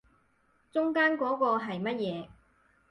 [0.71, 2.27] 中間嗰個係乜嘢